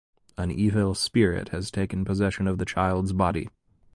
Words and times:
An 0.35 0.49
evil 0.49 0.95
spirit 0.95 1.49
has 1.49 1.69
taken 1.69 2.05
possession 2.05 2.47
of 2.47 2.57
the 2.57 2.65
child’s 2.65 3.11
body. 3.13 3.49